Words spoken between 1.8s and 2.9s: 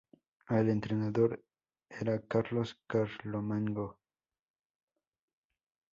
era Carlos